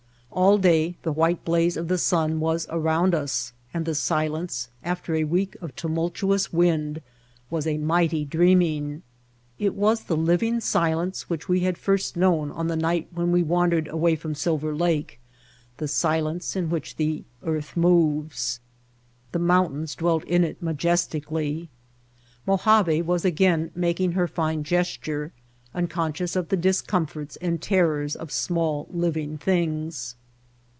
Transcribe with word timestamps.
All 0.33 0.57
day 0.57 0.95
the 1.03 1.11
white 1.11 1.43
blaze 1.43 1.75
of 1.75 1.89
the 1.89 1.97
sun 1.97 2.39
was 2.39 2.65
around 2.69 3.13
us 3.13 3.51
and 3.73 3.85
the 3.85 3.93
silence, 3.93 4.69
after 4.81 5.13
a 5.13 5.25
week 5.25 5.57
of 5.61 5.75
tumultuous 5.75 6.53
wind, 6.53 7.01
was 7.49 7.67
a 7.67 7.77
mighty 7.77 8.23
dreaming. 8.23 9.01
It 9.59 9.75
was 9.75 10.03
the 10.03 10.15
living 10.15 10.61
silence 10.61 11.29
which 11.29 11.49
we 11.49 11.59
had 11.59 11.77
first 11.77 12.15
known 12.15 12.49
on 12.49 12.67
the 12.69 12.77
night 12.77 13.09
when 13.13 13.33
we 13.33 13.43
wandered 13.43 13.89
away 13.89 14.15
from 14.15 14.33
Silver 14.33 14.73
Lake, 14.73 15.19
the 15.77 15.87
silence 15.89 16.55
in 16.55 16.69
which 16.69 16.95
the 16.95 17.25
earth 17.43 17.75
moves. 17.75 18.61
The 19.33 19.39
moun 19.39 19.73
tains 19.73 19.97
dwelt 19.97 20.23
in 20.23 20.45
it 20.45 20.61
majestically. 20.63 21.67
Mojave 22.47 23.01
was 23.01 23.25
again 23.25 23.69
making 23.75 24.13
her 24.13 24.29
fine 24.29 24.63
gesture, 24.63 25.33
unconscious 25.75 26.37
of 26.37 26.47
the 26.47 26.55
discomforts 26.57 27.35
and 27.41 27.61
terrors 27.61 28.15
of 28.15 28.31
small 28.31 28.87
living 28.93 29.37
things. 29.37 30.15